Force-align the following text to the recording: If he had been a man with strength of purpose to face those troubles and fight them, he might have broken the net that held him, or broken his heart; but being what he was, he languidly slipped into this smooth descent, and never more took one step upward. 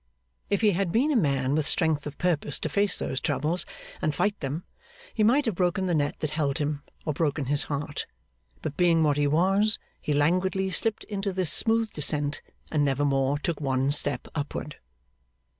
If 0.49 0.61
he 0.61 0.71
had 0.71 0.91
been 0.91 1.11
a 1.11 1.15
man 1.15 1.53
with 1.53 1.67
strength 1.67 2.07
of 2.07 2.17
purpose 2.17 2.59
to 2.61 2.69
face 2.69 2.97
those 2.97 3.19
troubles 3.21 3.67
and 4.01 4.15
fight 4.15 4.39
them, 4.39 4.63
he 5.13 5.23
might 5.23 5.45
have 5.45 5.53
broken 5.53 5.85
the 5.85 5.93
net 5.93 6.21
that 6.21 6.31
held 6.31 6.57
him, 6.57 6.81
or 7.05 7.13
broken 7.13 7.45
his 7.45 7.65
heart; 7.65 8.07
but 8.63 8.75
being 8.75 9.03
what 9.03 9.17
he 9.17 9.27
was, 9.27 9.77
he 10.01 10.11
languidly 10.11 10.71
slipped 10.71 11.03
into 11.03 11.31
this 11.31 11.53
smooth 11.53 11.91
descent, 11.91 12.41
and 12.71 12.83
never 12.83 13.05
more 13.05 13.37
took 13.37 13.61
one 13.61 13.91
step 13.91 14.27
upward. 14.33 14.77